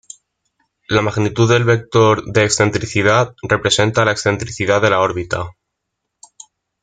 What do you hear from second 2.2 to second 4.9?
de excentricidad representa la excentricidad de